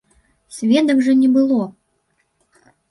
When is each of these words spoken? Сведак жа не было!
Сведак 0.59 0.99
жа 1.09 1.13
не 1.21 1.29
было! 1.37 1.63